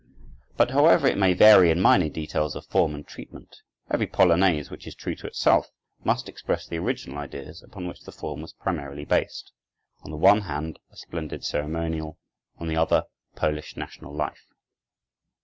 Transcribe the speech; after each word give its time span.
But 0.57 0.71
however 0.71 1.05
it 1.07 1.19
may 1.19 1.33
vary 1.35 1.69
in 1.69 1.79
minor 1.79 2.09
details 2.09 2.55
of 2.55 2.65
form 2.65 2.95
and 2.95 3.05
treatment, 3.05 3.57
every 3.91 4.07
polonaise 4.07 4.71
which 4.71 4.87
is 4.87 4.95
true 4.95 5.13
to 5.13 5.27
itself 5.27 5.67
must 6.03 6.27
express 6.27 6.65
the 6.65 6.79
original 6.79 7.19
ideas 7.19 7.61
upon 7.61 7.87
which 7.87 8.01
the 8.01 8.11
form 8.11 8.41
was 8.41 8.51
primarily 8.53 9.05
based—on 9.05 10.09
the 10.09 10.17
one 10.17 10.41
hand 10.41 10.79
a 10.91 10.97
splendid 10.97 11.43
ceremonial, 11.45 12.17
on 12.57 12.67
the 12.67 12.77
other 12.77 13.03
Polish 13.35 13.77
national 13.77 14.11
life. 14.15 14.47